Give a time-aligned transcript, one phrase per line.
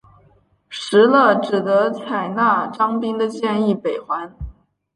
[0.67, 4.33] 石勒只得采纳张宾的建议北还。